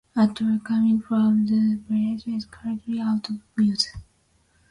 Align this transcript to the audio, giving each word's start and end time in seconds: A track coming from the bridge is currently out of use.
A 0.15 0.25
track 0.27 0.63
coming 0.63 0.99
from 0.99 1.45
the 1.45 1.75
bridge 1.87 2.25
is 2.25 2.45
currently 2.45 2.99
out 2.99 3.29
of 3.29 3.39
use. 3.55 3.87